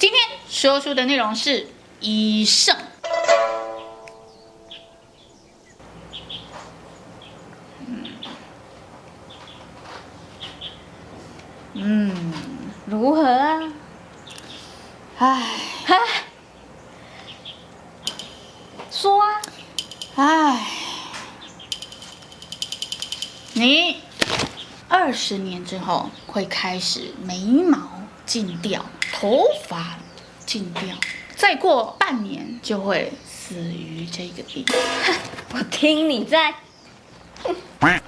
[0.00, 1.68] 今天说书的内容是
[2.00, 2.74] 医圣。
[7.86, 8.06] 嗯，
[11.74, 12.32] 嗯，
[12.86, 13.72] 如何啊？
[15.18, 15.42] 唉，
[15.84, 15.98] 嗨，
[18.90, 19.42] 说啊，
[20.14, 20.66] 唉，
[23.52, 23.98] 你
[24.88, 27.78] 二十年之后会开始眉毛
[28.24, 28.86] 尽掉，
[29.20, 29.98] 头发
[30.46, 30.96] 尽掉，
[31.36, 34.64] 再过半年就会死于这个病。
[35.52, 36.54] 我听你在。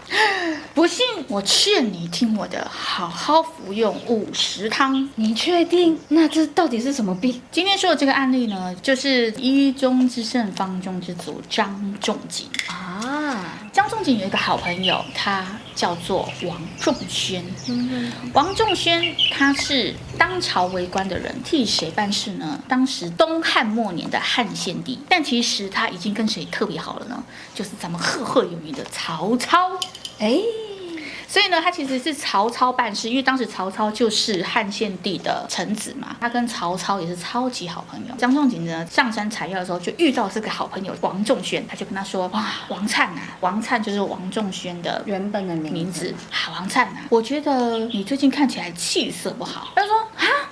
[0.75, 5.07] 不信，我劝你听我的，好好服用五十汤。
[5.17, 5.99] 你确定？
[6.09, 7.41] 那这到底是什么病？
[7.51, 13.59] 今天说的这个案例呢，就是医中之圣、方中之祖张仲景啊。
[13.71, 17.45] 张仲景有一个好朋友，他叫做王仲宣。
[17.69, 22.61] 嗯，王仲宣他是当朝为官的人，替谁办事呢？
[22.69, 27.23] 当时东汉末年的汉献帝，但其实他已经跟谁特别好了呢？
[27.55, 29.71] 就是咱们赫赫有名的曹操。
[30.19, 30.39] 哎。
[31.33, 38.15] 所以呢，他其实是曹操办事，因为当时曹操就是汉献帝的臣子嘛，他跟曹操也是超级好朋友。
[38.19, 46.15] 张仲景呢，上山采药的时候就遇到这个好朋友王仲宣，他就跟他说：“哇，王粲啊，王粲就是王仲宣的原本的名字。
[46.31, 49.91] 好，王粲啊，我觉得你最近看起来气色不好。”他说：“，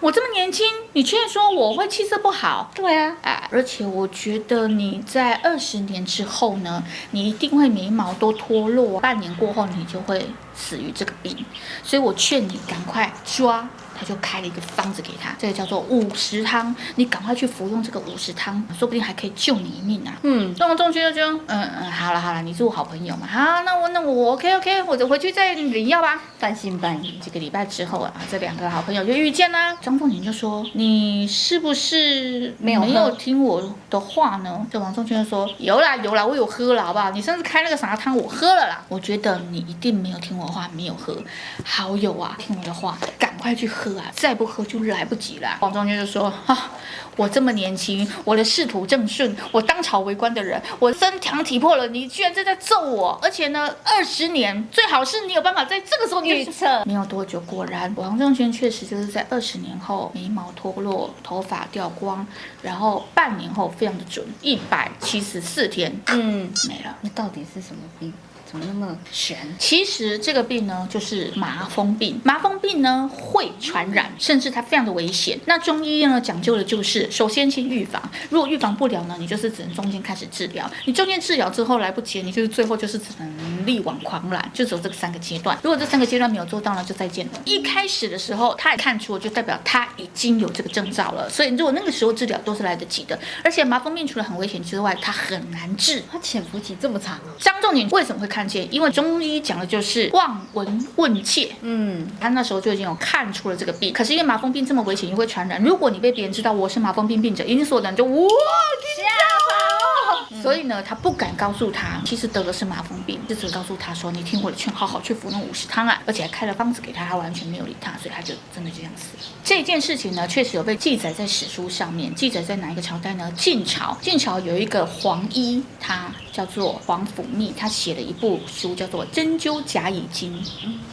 [0.00, 2.70] 我这么年轻，你却说我会气色不好？
[2.74, 11.34] 对啊，啊，而且我觉得你在二十年之后呢，你一定会眉毛都脱落，半年过后你就会。”死于这个病，
[11.82, 13.66] 所以我劝你赶快抓。
[14.00, 20.16] 他就开了一个方子给他，这个叫做五十汤，你赶快去服用这个五十汤，说不定还可以救你一命啊。
[20.22, 26.18] 嗯，那王仲宣就嗯嗯，好了好了，你是我好朋友嘛，好，那我那我 OK OK，我就回去再领药吧。
[26.38, 29.76] 半信半疑，几个礼拜之后啊，这两个好朋友就遇见啦。
[29.82, 37.10] 张仲景就说：“你是不是没有没有听我的话呢？”这王仲宣就说：“有啦有啦，我有喝了，好不好？
[37.10, 38.82] 你上次开那个啥汤我喝了啦。
[38.88, 41.14] 我觉得你一定没有听我的话，没有喝。
[41.62, 45.58] 好友啊，听我的话，赶快去喝。”再不喝就来不及了。
[45.60, 46.72] 王仲宣就说：“啊，
[47.16, 53.18] 我这么年轻，我的仕途正顺，我当朝为官的人，我身强体魄了，你居然正在揍我！
[53.22, 56.84] 而且呢，二十年最好是你有办法在这个时候预测。
[56.84, 62.26] 没有多久，果然王仲宣确实就是在二十年后眉毛脱落，头发掉光，
[62.62, 66.96] 然后半年后非常的准，一百七十四天，嗯，没了。
[67.02, 68.12] 那到底是什么病？”
[68.50, 69.38] 怎么那么悬？
[69.60, 72.20] 其实这个病呢，就是麻风病。
[72.24, 75.38] 麻风病呢会传染，甚至它非常的危险。
[75.44, 78.02] 那中医呢讲究的就是，首先先预防。
[78.28, 80.68] 如果预防不了呢，你就是只能中间开始治疗。
[80.84, 85.56] 你中间治疗之后来不及，你就是最后就是只能力挽狂澜，就走这个三个阶段。
[85.62, 87.32] 如果这三个阶段没有做到呢，就再见了。
[87.44, 91.30] 一开始的时候，他也看出，就代表他已经有这个征兆了。
[91.30, 93.16] 所以如果那个时候治疗都是来得及的。
[93.44, 96.02] 而且麻风病除了很危险之外，它很难治。
[96.10, 97.16] 它潜伏期这么长。
[97.38, 98.39] 张仲景为什么会看？
[98.40, 103.92] 看见，因为中医讲的就是望闻问切，嗯，他那时候就已经有看出了这个病。
[103.92, 109.02] 可是因为麻风病这么危险，又会传染，如果你被别人知道我是麻风病病者，一定所有人就哇吓
[109.46, 109.79] 跑，
[110.42, 119.22] 所以呢，他不敢告诉他，其实得的是麻风病，就只告诉他说，你听我的劝，好好去服用五十汤啊，而且还开了方子给他，他完全没有理他，所以他就真的就这样死了。
[119.42, 123.32] 这件事情呢，确实有被记载在史书上面，记载在哪一个朝代呢？
[123.36, 128.40] 晋朝，晋朝有一个黄医，他叫做皇甫谧，他写了一部。
[128.46, 130.42] 书叫做《针灸甲乙经》，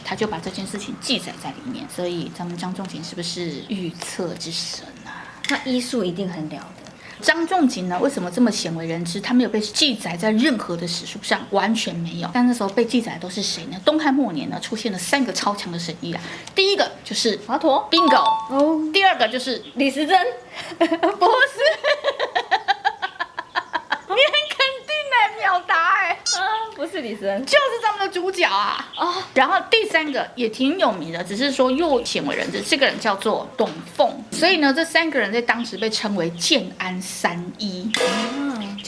[0.04, 1.86] 他就把这件事情记载在里面。
[1.94, 5.24] 所以咱们张仲景是不是预测之神啊？
[5.42, 6.92] 他医术一定很了得。
[7.20, 9.20] 张仲景呢，为什么这么鲜为人知？
[9.20, 12.30] 他没有被记载在任何的史书上，完全没有。
[12.32, 13.76] 但那时候被记载的都是谁呢？
[13.84, 16.20] 东汉末年呢，出现了三个超强的神医啊。
[16.54, 18.22] 第一个就是华佗，bingo。
[18.50, 18.80] 哦。
[18.92, 20.18] 第二个就是李时珍，
[20.78, 20.88] 不是。
[26.78, 28.88] 不是李时珍，就是咱们的主角啊！
[28.96, 34.08] 哦，然后第三个也挺有名的，只是说又鲜为人知，这个人叫做董奉。
[34.30, 37.90] 所以呢，这三个人在当时被称为建安三医。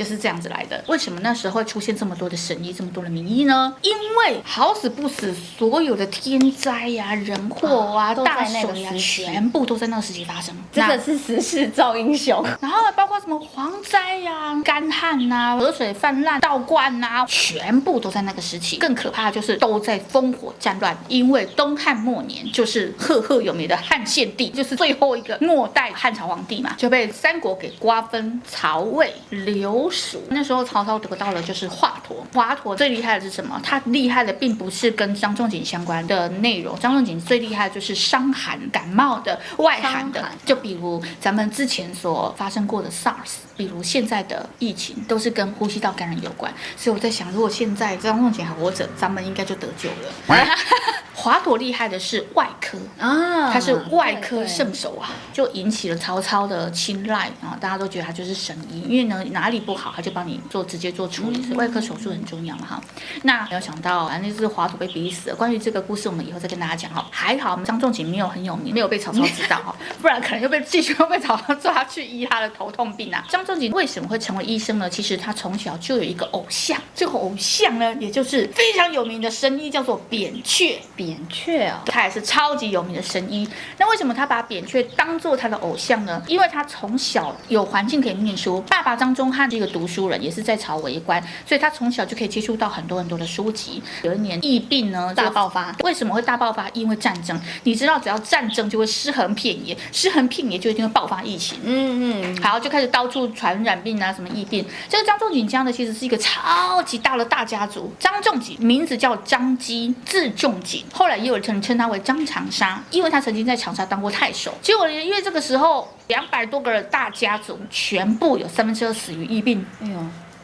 [0.00, 0.82] 就是这样子来的。
[0.86, 3.76] 为什么那时候会出现这么多的神医，这么多的名医呢？
[3.82, 10.56] 因为好死不死，所有的天灾呀、啊、人祸啊、哦、大水呀、啊，全部都在那个时期发生。
[10.72, 12.42] 真的是时势造英雄。
[12.62, 18.78] 然后包括什么蝗灾呀、干旱呐、河水泛滥、倒灌呐、啊，全部都在那个时期。
[18.78, 20.96] 更可怕的就是都在烽火战乱。
[21.08, 29.89] 因为东汉末年就是赫赫有名的汉献帝，就是最后一个末代汉朝皇帝嘛，就被三国给瓜分，曹魏、刘。
[29.90, 30.22] 蜀。
[30.30, 32.14] 那时候曹操得到的就是华佗。
[32.32, 33.60] 华佗最厉害的是什么？
[33.62, 46.52] 他厉害的并不是跟张仲景相关的内容，张仲景最厉害的就是伤寒感冒的外寒的，就比如咱们之前所发生过的 SARS，比如现在的疫情都是跟呼吸道感染有关。
[46.76, 50.14] 所以我在想，如果现在张仲景还活着，咱们应该就得救了。
[51.20, 62.82] 华佗厉害的是外科啊，他是外科圣手啊，就引起了曹操的青睐啊，大家都觉得他就是神医，因为呢哪里不好他就帮你做直接做处理，外科手术很重要嘛哈。
[63.24, 65.36] 那没有想到啊，那是华佗被逼死了。
[65.36, 67.06] 关于这个故事，我们以后再跟大家讲哈。
[67.10, 73.22] 还好张仲景没有很有名，没有被曹操知道哈， 不然可能又被继续又被曹操抓去医他的头痛病啊。
[73.28, 74.88] 张仲景为什么会成为医生呢？
[74.88, 80.78] 其实他从小就有一个偶像，这个偶像呢，也就是非常有名的神医，叫做扁鹊。
[80.96, 83.48] 扁鹊啊，他也是超级有名的神医。
[83.78, 86.22] 那为什么他把扁鹊当做他的偶像呢？
[86.26, 93.82] 因为他从小有环境可以念书，爸爸张宗汉是一个读书人，也是在朝为官，所以他从小就可以接触到很多很多的书籍。
[94.02, 96.68] 有一年疫病呢大爆发，为什么会大爆发？
[96.70, 97.38] 因为战争。
[97.64, 101.58] 你知道，只要战争就会尸横遍野，尸横遍野就一定会爆发疫情。
[101.64, 104.64] 嗯嗯，好，就开始到处传染病啊，什么疫病。
[104.88, 107.92] 这个张仲景家呢，其实是一个超级大的大家族。
[107.98, 110.84] 张仲景名字叫张基，字仲景。
[111.00, 114.52] 后来也有人称他为张长沙，因为他曾经在长沙当过太守。
[114.60, 119.64] 结果因为这个时候两百多个大家族全部有三分之二死于疫病。
[119.82, 119.98] 哎呦。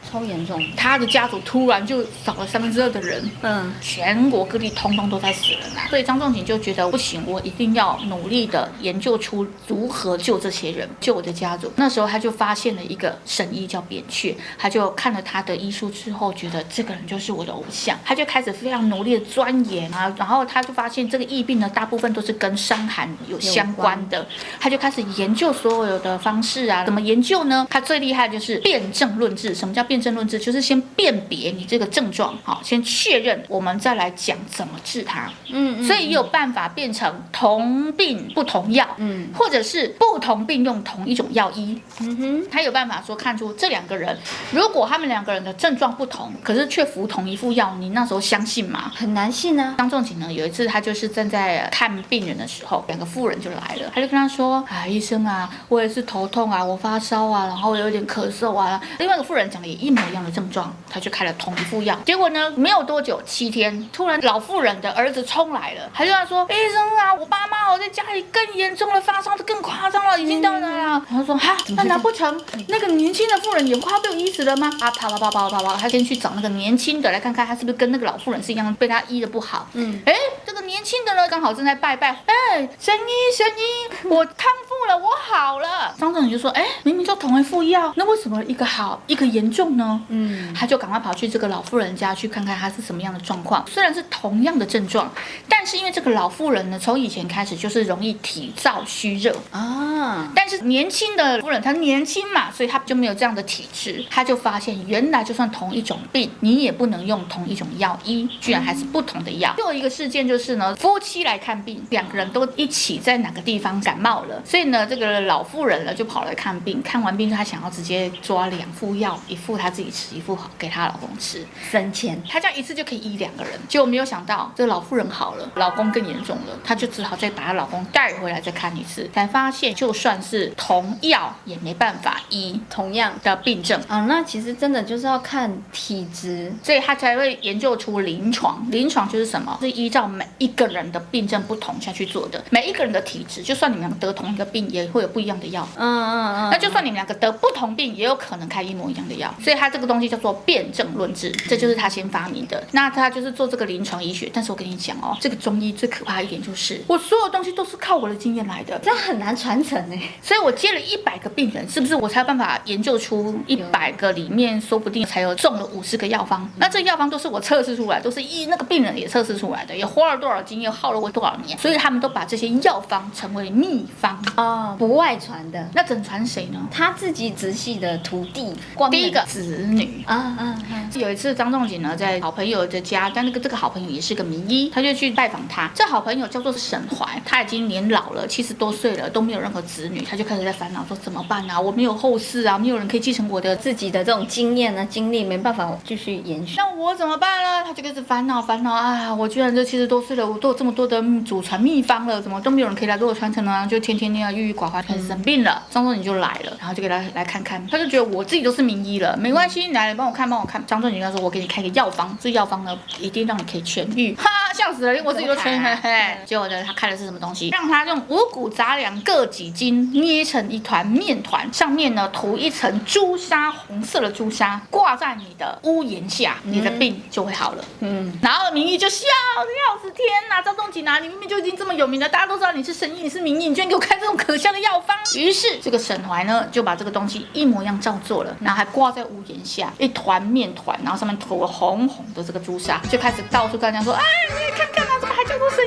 [0.09, 11.71] 超严重，他的家族突然就少了三分之二的人，嗯，全国各地通通都在死人啊，所以张仲景就觉得不行，我一定要努力的研究出如何救这些人，救我的家族。
[11.75, 24.25] 那时候他就发现了一个神医叫扁鹊，他就看了他的医书之后，觉得这个人就是我的偶像，他就开始非常努力的钻研啊，然后他就发现这个疫病呢，大部分都是跟伤寒有相关的，
[24.57, 27.67] 他就开始研究所有的方式啊，怎么研究呢？
[27.69, 29.96] 他最厉害的就是辨证论治，什么叫辨？
[29.97, 35.27] 辨证论治就是先辨别你这个症状，好，先确认，我们再来讲怎么治它。
[35.51, 41.81] 嗯，所以也有办法变成同病不同药，嗯，或者是不同病用同一种药医。
[42.01, 44.15] 嗯哼，他有办法说看出这两个人，
[44.51, 48.91] 如果他们两个人的症状不同，可是却服同一副药，你那时候相信吗？
[48.95, 49.73] 很难信啊。
[49.79, 59.86] 张仲景呢，有一次他就是正在看病人的时候，两个妇人就来了，他就跟他说：“啊，医生啊，我也是头痛啊，我发烧啊，然后我有点咳嗽啊。”另外一个妇人讲的也。
[59.86, 61.97] 一模一样的症状，他就开了同一副药。
[62.05, 79.67] 结果呢，没有多久，七天，突然老妇人的儿子冲来了，他就他说：“医生啊，我爸妈我在家里更严重了，发烧的更夸张了，已经到那了？”然后说：“哈，那难不成那个年轻的妇人也快要被我医死了吗？”啊，啪啪啪啪啪啪，他先去找那个年轻的来看看，他是不是跟那个老妇人是一样，被他医的不好。
[79.73, 80.13] 嗯，哎，
[80.45, 82.09] 这个年轻的呢，刚好正在拜拜。
[82.25, 85.93] 哎，神医神医，我康复了，我好了。
[85.97, 93.65] 张仲景就说：“哎，明明就同一副药，那为什么一个好，一个严重？”呢，嗯，他就赶快跑去这个老妇人家去看看她是什么样的状况。
[93.67, 95.11] 虽然是同样的症状，
[95.49, 100.31] 但是因为这个老妇人呢，从以前开始就是容易体燥虚热啊。
[100.33, 104.05] 但是年轻的夫人她年轻嘛，所以她就没有这样的体质。
[104.09, 109.53] 她就发现原来就算同一种病，你也不能用同一种药医，居然还是不同的药。
[109.55, 119.57] 最后一个事件就是呢，夫妻来看病，两个人都一起在哪个地方感冒了，所以呢，这个老妇人呢就跑来看病，看完病她想要直接抓两副药，一副。
[119.57, 122.21] 她自己吃一副好给她老公吃，省钱。
[122.29, 134.05] 她这样一次就可以医两个人，结果没有想到这个老妇人好了，老公更严重了，她就只好再把她老公带回来再看一次，才发现就算是同药也没办法医同样的病症啊。
[134.07, 138.63] 那其实真的就是要看体质，所以她才会研究出临床。
[138.69, 139.57] 临床就是什么？
[139.59, 142.43] 是依照每一个人的病症不同下去做的。
[142.51, 145.67] 每一个人的体质，就算你们得同一个病，也会有不一样的药。
[145.75, 146.49] 嗯嗯嗯。
[146.51, 149.33] 那就算你们两个得不同病，也有可能开一模一样的药。
[149.41, 152.63] 所以他这个东西叫做辨证论治，这就是他先发明的。
[152.71, 154.29] 那他就是做这个临床医学。
[154.33, 160.01] 但是我跟你讲哦，这个中医最可怕一点就是，我所有东西都是靠我的经验来的，这样很难传承哎。
[160.21, 166.49] 所以我接了一百个病人，是不是我才有办法研究出一百个里面，说不定才有中了五十个药方？
[166.57, 171.57] 那这药方都是我测试出来，都是一那个病人也测试出来的，也花了多少经验，耗了我多少年。
[171.57, 175.67] 所以他们都把这些药方成为秘方啊，不外传的。
[175.73, 176.59] 那整传谁呢？
[176.71, 178.53] 他自己直系的徒弟，
[178.91, 180.89] 第一个子女啊啊啊！
[180.95, 185.69] 有一次张仲景呢在好朋友的家，但那个这个好朋友也是个名医，他就去拜访他。
[185.73, 191.59] 这好朋友叫做沈怀，他已经年老了，七十多岁了，都没有任何子女，他就开始在烦恼说怎么办啊？
[191.59, 196.55] 我没有后世啊，没有人可以继承我的自己的这种经验啊、经历，没办法继续延续。
[196.57, 197.63] 那我怎么办呢？
[197.65, 199.13] 他就开始烦恼烦恼啊！
[199.13, 203.67] 我居然这七十多岁了，我都有这么多的祖传秘方了，怎么都没有人可以来给我传承呢？
[203.69, 205.63] 就天天那样郁郁寡欢，开始生病了。
[205.69, 210.63] 张仲景就来了，然后就给他来看看，他就觉得我自己都是名医了，没关系，你来帮我看，帮我看。
[210.65, 214.13] 张仲景跟他说，我给你开个药方，这药方呢一定让你可以痊愈。
[214.21, 215.75] 哈，笑死了，连我自己都痊愈。
[215.81, 217.49] 嘿，结果呢，他开的是什么东西？
[217.49, 227.63] 让他用五谷杂粮各几斤，捏成一团面团，上面呢涂一层朱砂，红色的朱砂，挂在你的屋檐下，你的病就会好了。
[227.79, 229.05] 嗯，然后名医就笑
[229.37, 234.93] 的要死，天哪，张仲景啊，你明明就已经这么有名了，大家都知道你是神医，你是名医，你居然给我开这种可笑的药方。
[235.15, 244.03] 于是这个沈怀呢就把这个东西一模一样照做了，然后还挂在屋檐下一团面团，然后上面涂了红红的这个朱砂，就开始到处跟人家说，哎，
[244.35, 245.66] 你也看看啊，怎么还叫做神医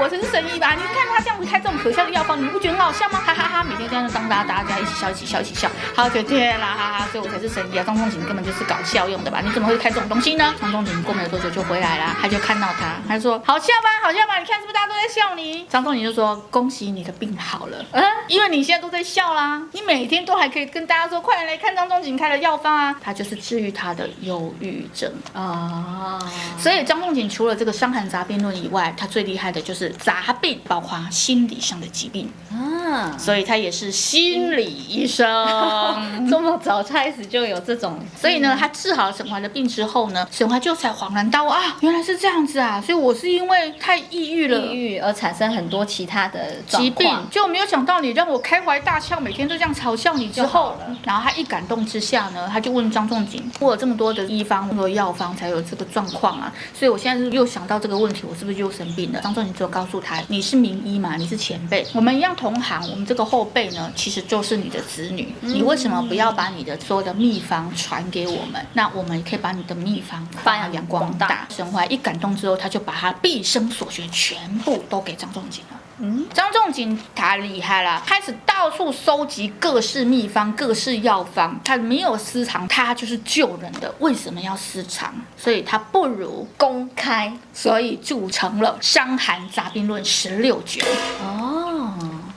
[0.00, 0.74] 我才是神医吧？
[0.74, 3.20] 你看他这样子开这种可笑的药方，你不觉得很好笑吗？
[3.26, 7.82] 哈哈哈，每天这样子当大家大家一起笑一起笑一起笑，好觉得天啦哈哈，所以我才是神医啊！
[7.84, 9.40] 张仲景根本就是搞笑用的吧？
[9.44, 10.54] 你怎么会开这种东西呢？
[10.60, 14.38] 张仲景过没有多久就回来了，他就看到他，他就说好笑吧，好笑吧？
[14.38, 15.64] 你看是不是大家都在笑你？
[15.68, 26.20] 张仲景就说恭喜你的病好了，嗯，因为你现在都在笑啦，你每天都还可以跟大家说，快来看张仲景开的药方啊，他就是治愈他的忧郁症啊。
[26.56, 32.30] 所以张仲景除了这个《伤寒杂病论》以外，他最厉害的就是杂病，包括心理上的疾病。
[32.50, 35.26] 啊，所以他也是心理医生。
[36.28, 59.20] 这么早开始就有这种，所以呢，他治好了沈怀的病之后呢，沈怀就才恍然大悟啊，原来是这样子啊，所以我是因为太抑郁了，抑郁而产生很多其他的疾病，就没有想到你让我开怀大笑，每天都这样嘲笑你之后，然后他一感动之下呢，他就问张仲景，我有这么多的医方，这么多药方才有这个状况啊，所以我现在是又想到这个问题，我是不是又生病了？
[59.20, 68.60] 张仲景就告诉他，你是名医嘛，你是前辈，我们一样同行，我们这个后辈呢，其实就是你的子女，你为什么不要把你的所有的秘方传给我们？
[68.72, 71.46] 那我们可以把你的秘方发扬光大。
[71.48, 75.78] 神怀一感动之后，他就把他毕生所学全部都给张仲景了。
[76.00, 81.58] 嗯，张仲景他厉害了，开始到处收集各式秘方、各式药方。
[81.64, 83.92] 他没有私藏，他就是救人的。
[83.98, 85.12] 为什么要私藏？
[85.36, 90.84] 所以他不如公开，所以铸成了《伤寒杂病论》十六卷。
[91.20, 91.57] 哦，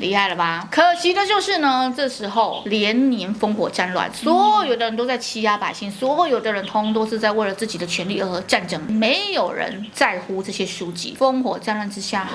[0.01, 0.67] 厉害了吧？
[0.71, 11.15] 可惜的就是呢，这时候连年烽火战乱，所有的人都在欺压百姓，所有的人通通都是在为了自己的权利而战争，没有人在乎这些书籍。
[11.19, 12.27] 烽火战乱之下，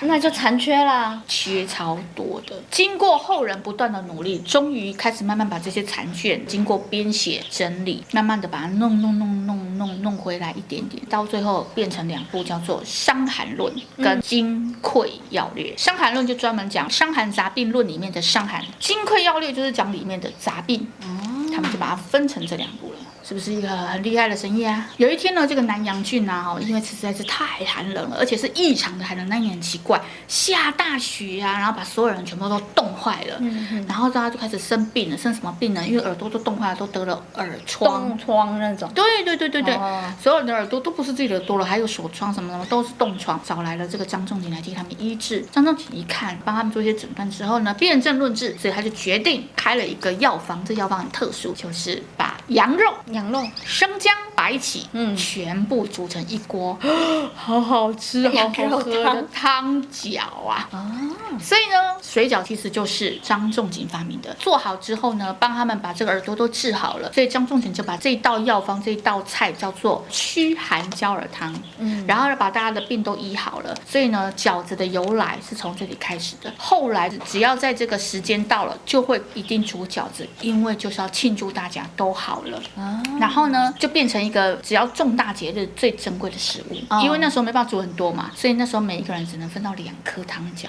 [0.00, 2.56] 那就残缺啦，缺超多的。
[2.70, 15.72] 经过后人不断的努力，终于开始慢慢把这些残卷经过编写整理，慢慢的把它弄弄弄弄弄弄回来一点点，到最后变成两部，叫做《伤寒论》跟《金匮要略》。
[15.78, 20.86] 《伤寒论》就专门讲《伤寒杂病论》里面的伤寒，《金匮要略》就是讲里面的杂病。
[21.02, 22.93] 嗯，他们就把它分成这两部了。
[23.26, 24.86] 是不是一个很厉害的生意啊？
[24.98, 35.82] 有一天呢，这个南阳郡啊，哦，因为实在是太寒冷了，而且是异常的寒冷，那也很奇怪，下大雪啊，然后把所有人全部都冻坏了，嗯嗯，然后大家就开始生病了，生什么病呢？
[35.88, 38.90] 因为耳朵都冻坏了，都得了耳疮，冻疮那种。
[38.94, 45.40] 对对对对对，哦，所有人的耳朵都不是自己的耳朵了，还有手疮什么什么都是冻疮，找来了这个张仲景来替他们医治。
[45.50, 52.92] 张仲景一看，帮他们做一些诊断之后呢，辨证论治，所以他就决定开了一个药方，这药方很特殊，就是把羊肉。
[53.14, 56.76] 羊肉、生姜、白起，嗯，全部煮成一锅，
[57.34, 60.68] 好好吃，好好喝的汤饺啊！
[60.72, 61.00] 哦，
[61.40, 64.34] 所以呢，水饺其实就是张仲景发明的。
[64.34, 71.54] 做好之后呢，帮他们把这个耳朵都治好了，所以张仲景就把这一道药方、这一道菜叫做驱寒焦耳汤。
[71.78, 73.74] 嗯，然后呢，把大家的病都医好了。
[73.86, 76.52] 所以呢，饺子的由来是从这里开始的。
[76.58, 82.60] 后来只要在这个时间到了，就会一定煮饺子，因为就是要庆祝大家都好了。
[82.76, 83.00] 啊。
[83.18, 90.66] 然后呢，就变成一个只要重大节日最珍贵的食物，哦、因为那时候没办法煮很多嘛，所以那时候每一个人只能分到两颗汤饺，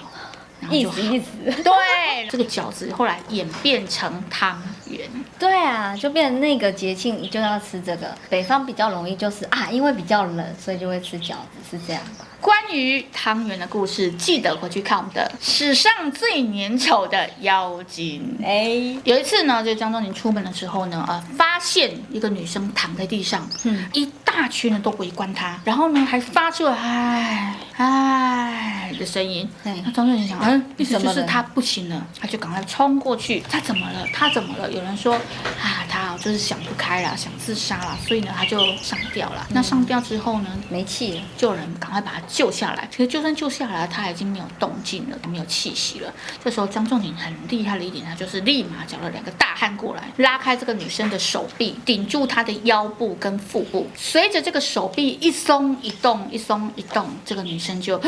[0.69, 1.27] 意思意思。
[1.63, 1.73] 对，
[2.29, 5.09] 这个饺子后来演变成汤圆。
[5.37, 8.15] 对啊，就变成那个节庆就要吃这个。
[8.29, 12.25] 北方比较容易就是啊，因为比较冷，所以就会吃饺子，是这样吧？
[12.39, 18.37] 关于汤圆的故事，记得回去看我们的史上最粘稠的妖精。
[18.43, 29.49] 哎，有一次呢，就张仲景出门的时候呢，呃，发现一个女生躺在地上，嗯，一大群人都围观她，然后呢，还发出了唉唉的声音。
[29.63, 33.41] 哎，那张仲景想，嗯，意思就是他不行了，他就赶快冲过去。
[33.49, 34.05] 他怎么了？
[34.13, 34.71] 他怎么了？
[34.71, 39.47] 有人说，啊，他就是想不开了，想自杀了，所以呢，他就上吊了。
[39.51, 42.21] 那上吊之后呢，没气了，就有人赶快把他。
[42.27, 46.13] 救下来，其实就算救下来，他已经没有动静了，没有气息了。
[46.43, 53.87] 这时候张仲景很厉害的一点，他就是立马找了两个大汉过来，拉开这个女生的手臂，顶住她的腰部跟腹部。
[53.95, 58.01] 随着这个手臂一松一动，一松一动，这个女生就，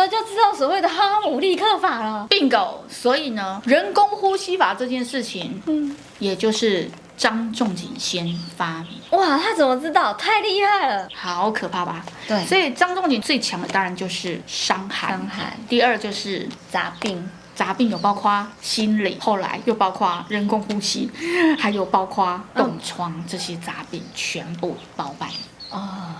[0.00, 2.26] 候就知道所谓的哈姆立克法了。
[2.30, 2.78] Bingo！
[2.88, 8.26] 所以呢，人工呼吸法这件事情，嗯，也就是张仲景先
[8.56, 9.00] 发明。
[9.10, 10.14] 哇，他怎么知道？
[10.14, 12.04] 太厉害了，好可怕吧？
[12.26, 12.44] 对。
[12.46, 15.56] 所以张仲景最强的当然就是伤寒，伤寒。
[15.68, 17.30] 第二就是杂病。
[17.52, 21.10] 杂病有包括心理，后来又包括人工呼吸，
[21.58, 25.28] 还有包括冻疮，这些杂病全部包办。
[25.68, 26.14] 哦，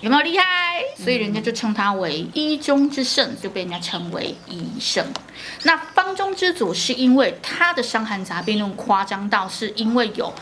[0.00, 0.44] 有没有厉害？
[0.96, 5.04] 所以人家就称他为医中之圣，就被人家称为医圣。
[5.62, 10.32] 那方中之祖是因为他的伤寒杂病论夸张到是因为有。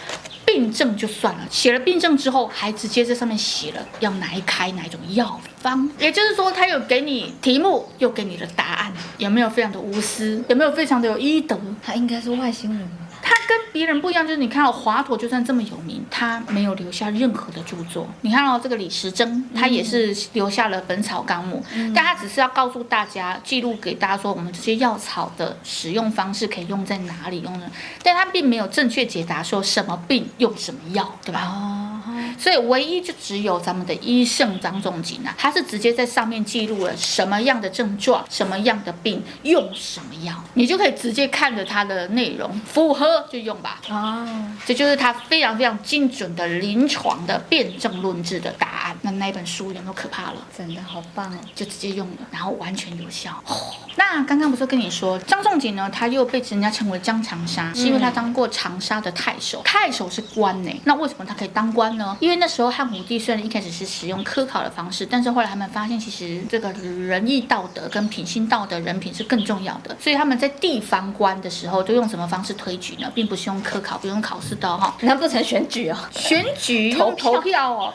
[0.47, 10.45] 病症就算了，写了病症之后，还直接在上面写了要哪一开哪一种药方，也就是说，他有给你题目，又给你的答案，有没有非常的无私？
[10.49, 11.59] 有没有非常的有医德？
[11.83, 12.87] 他应该是外星人。
[13.25, 18.07] 他跟别人不一样，就是你看到华佗就算这么有名，他没有留下任何的著作。
[18.21, 27.67] 你看到这个李时珍，他也是留下了《本草纲目》，嗯，但他只是要告诉大家，记录给大家说，我们这些药草的使用方式可以用在哪里用呢？
[28.03, 31.41] 但他并没有正确解答说什么病用什么药，对吧？
[31.43, 31.81] 哦
[32.39, 43.81] 所以唯一就只有咱们的医圣张仲景啊，他是直接在上面记录了什么样的症状、什么样的病用什么药，你就可以直接看着它的内容，符合就用吧。
[43.89, 44.27] 啊，
[44.67, 48.94] 这就是他非常非常精准的临床的辩证论治的答案。
[49.05, 50.37] 那那一本书有没有可怕了？
[50.57, 53.31] 真的好棒哦，就直接用了，然后完全有效。
[53.47, 53.55] 哦，
[53.97, 55.91] 那刚刚不是跟你说张仲景呢？
[55.93, 59.61] 他又被人家称为江长沙，是因为他当过长沙的太守。
[59.63, 62.17] 太守是官呢，那为什么他可以当官呢？
[62.19, 69.95] 因为那时候汉武帝虽然一开始是使用科考的方式，但是后来他们发现，其实这个仁义道德跟品性道德、人品是更重要的。
[70.01, 73.11] 所以他们在地方官的时候，都用什么方式推举呢？
[73.15, 74.97] 并不是用科考，不用考试的哈。
[75.03, 75.99] 难不成选举哦？
[76.13, 77.93] 选举投 投票哦，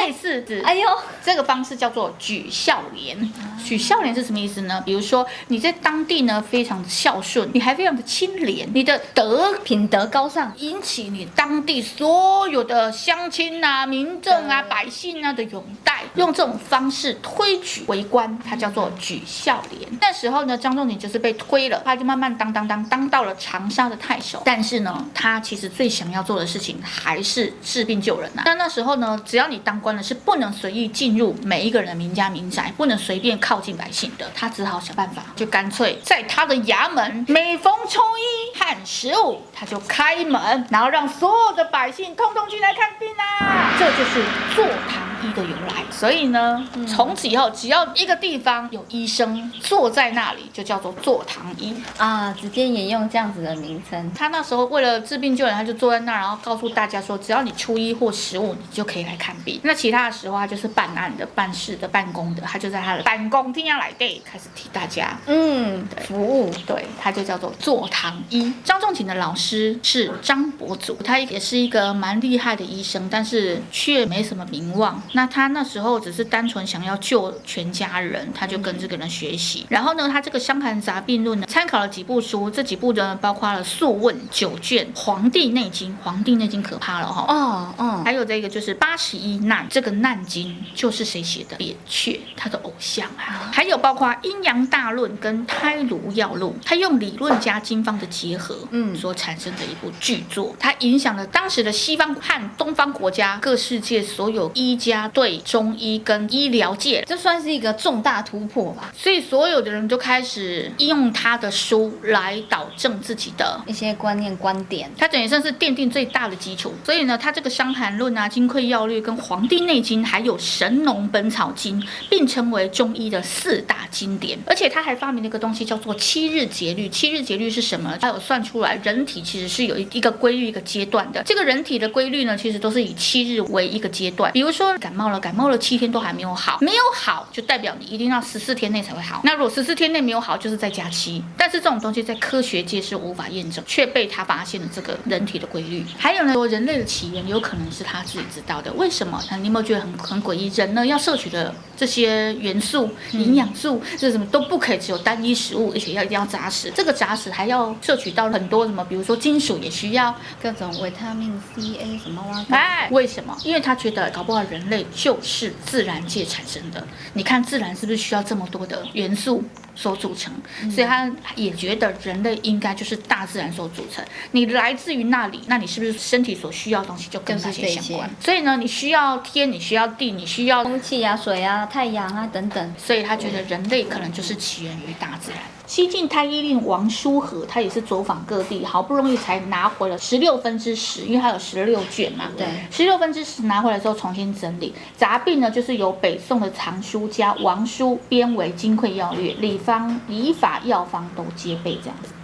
[0.00, 0.64] 类似的。
[0.64, 0.88] 哎呦，
[1.24, 3.32] 这个方式叫做举孝廉。
[3.64, 4.82] 举孝廉是什么意思呢？
[4.84, 19.90] 比如说你在当地呢非常的孝顺，你还非常的清廉，你的德品德高尚，引起你当地所有的乡亲啊、民众啊、百姓啊的拥戴，用这种方式推举为官，它叫做举孝廉。
[20.00, 24.40] 那时候呢，张仲景就是被推了，他就慢慢当当当当到了长沙的太守。
[24.44, 28.44] 但是呢，他其实最想要做的事情还是治病救人呐、啊。
[28.46, 34.30] 那那时候呢，只要你当官了，是不不能随意进入每一个人的民家民宅，不能随便靠近百姓的。
[34.36, 43.72] 他只好想办法，就干脆在他的衙门每逢初一和十五，他就开门，然后让所有的百姓通通进来看病啦。
[43.80, 44.22] 这就是
[44.54, 54.12] 坐堂医的由来，所以呢，从此以后，只要一个地方有医生坐在那里，就叫做坐堂医啊，直接沿用这样子的名称。
[54.14, 59.60] 他那时候为了治病救人，他就坐在那儿，然后告诉大家说，只要你初一或十五，你就可以来看病。
[59.64, 68.52] 那其他的时候，他就是办案的、办事的、办公的，他就在他的办公厅下来对，开始替大家嗯对服务，对，他就叫做坐堂医。
[68.64, 75.02] 张仲景的老师是张伯祖，他也是一个蛮厉害的医生，但是却没什么名望。
[75.12, 79.66] 那他那时候只是单纯想要救全家人，他就跟这个人学习。
[79.68, 85.90] 然后呢，他这个《伤寒杂病论》呢，参考了几部书，这几部呢包括了《素问》九卷，《黄帝内经》。
[86.02, 87.74] 《黄帝内经》可怕了哈、哦。
[87.78, 88.02] 哦哦。
[88.04, 91.56] 还有这个就是八十一难，这个难经就是谁写的？
[91.56, 93.50] 扁鹊，他的偶像啊。
[93.52, 100.54] 还有包括《阴阳大论》跟《胎炉要录》，他用理论加经方的结合，嗯，所产生的一部巨作。
[100.58, 104.97] 它影响了当时的西方和东方国家，各世界所有医家。
[105.06, 108.92] 对中医跟医疗界，这算是一个重大突破吧。
[108.96, 114.90] 所以所有的人都开始应用他的书来导正自己的一些观念观点。
[114.96, 116.72] 他等于算是奠定最大的基础。
[116.84, 124.38] 所以呢，他这个《伤寒论》啊，《金匮要略》跟《黄帝内经》还有《神农本草经》并称为中医的四大经典。
[124.46, 126.88] 而且他还发明了一个东西叫做七日节律。
[126.88, 127.96] 七日节律是什么？
[128.00, 131.22] 他有算出来，人体其实是有一一个规律一个阶段的。
[131.24, 134.32] 这个人体的规律呢，其实都是以七日为一个阶段。
[134.32, 135.08] 比如说感冒。
[135.08, 139.20] 了感冒了七天都还没有好，没有好就代表你一定要十四天内才会好。
[139.24, 141.22] 那如果十四天内没有好，就是在假期。
[141.36, 145.84] 但是这种东西在科学界是无法验证，却被他发现了这个人体的规律。
[145.98, 148.72] 还有呢，说人类的起源有可能是他自己知道的。
[148.74, 149.22] 为什么？
[149.40, 150.48] 你有没有觉得很很诡异？
[150.54, 156.70] 人呢要摄取的这些元素、营养素，这什么都不可以只有单一食物，而且要一定要杂食。
[156.74, 162.44] 这个杂食还要摄取到很多什么，比如说金属也需要，各种维他命 C、A 什么哇？
[162.50, 163.36] 哎，为什么？
[163.44, 166.86] 因为他觉得搞不好人类类就是自然界产生的。
[167.14, 169.42] 你看自然是不是需要这么多的元素
[169.74, 170.32] 所组成？
[170.70, 174.04] 所以他也觉得人类应该就是大自然所组成。
[174.32, 178.10] 你来自于那里，那你是不是身体所需要的东西就跟那些相关？
[178.20, 182.74] 所以呢，你需要天，你需要地，你需要空气啊、水啊、太阳啊等等。
[182.78, 185.40] 所以他觉得人类可能就是起源于大自然。
[185.68, 192.24] 西晋太医令王叔和，他也是走访各地，好不容易才拿回了十六分之十，因为他有十六卷嘛。
[192.38, 202.14] 对，十六分之十拿回来之后重新整理，杂病呢就是由北宋的藏书家王叔编为《金匮要略》，理方、理法、药方都皆备这样子。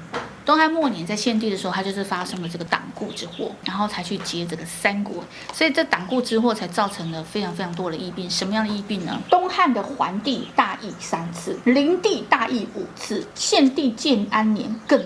[0.45, 8.29] 东汉末年，在献帝的时候，他就是发生了这个党锢之祸，然后才去劫这个三国，所以这党锢之祸才造成了非常非常多的疫病。
[8.29, 9.19] 什么样的疫病呢？
[9.31, 15.03] 东汉的桓帝大疫三次，灵帝大疫五次，献帝建安年更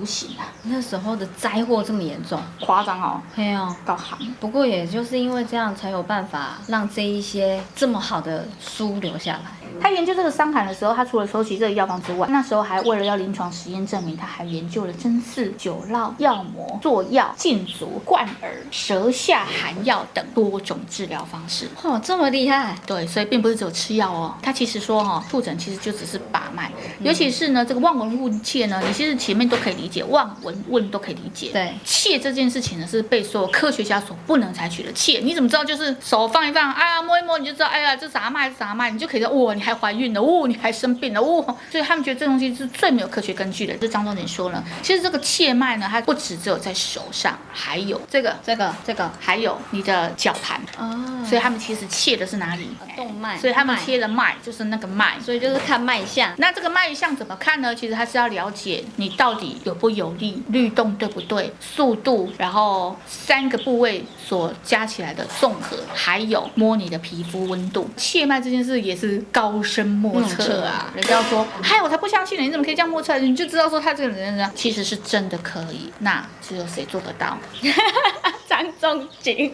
[0.00, 0.48] 流行啊。
[0.62, 3.20] 那时候的灾祸这么严重，夸张哦。
[3.36, 4.34] 没有，高行。
[4.40, 9.42] 不过也就是因为这样，才有办法让这一些这么好的书留下来。
[9.80, 21.68] 他研究这个伤寒的时候，他除了收集这个药方之外，那时候还为了要临床实验证明，他还研究了针刺、灸烙、药膜、做药、浸足、灌耳、舌下含药等多种治疗方式。
[21.82, 22.76] 哦，这么厉害！
[22.84, 24.34] 对，所以并不是只有吃药哦。
[24.42, 31.50] 他其实说哈、哦，复诊其实就只是把脉，尤其是呢这个望闻问切呢，你其实前面都可以理解，望闻问都可以理解。
[31.52, 34.92] 对，切这件事情呢，是被所有科学家所不能采取的。
[34.92, 35.64] 切，你怎么知道？
[35.64, 43.74] 就是手放一放，哎呀摸一摸，你就知道，哎呀这啥脉啥脉，你就可以说哇，你还怀孕了，哦，你还生病了，哦，所以他们觉得这东西是最没有科学根据的。
[43.74, 51.24] 这张仲景说呢，其实这个切脉呢，它不止只有在手上，还有这个、这个、这个，还有你的脚盘哦。
[51.26, 52.68] 所以他们其实切的是哪里？
[52.96, 53.36] 动脉。
[53.38, 56.32] 所以他们切的脉就是那个脉，所以就是看脉象。
[56.38, 57.74] 那这个脉象怎么看呢？
[57.74, 67.88] 其实它是要了解你到底有不有力，律动对不对，速度，然后三个部位所加起来的综合，还有摸你的皮肤温度。
[67.96, 70.92] 切脉这件事也是高深莫测啊！
[70.94, 72.44] 人家说，嗨，我才不相信呢！
[72.44, 73.18] 你怎么可以这样摸出来？
[73.18, 75.90] 你就知道说他这个人呢，其实是真的可以。
[76.00, 77.38] 那只有谁做得到？
[78.48, 79.50] 张仲景，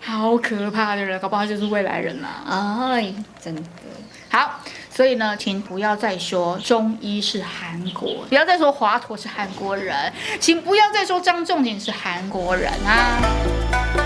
[0.00, 2.28] 好可怕的人，搞不好就是未来人了。
[2.92, 3.62] 哎，真的。
[4.28, 4.60] 好，
[4.94, 14.03] 所以呢，请不要再说中医是韩国，不要再说华佗是韩国人，请不要再说张仲景是韩国人啊。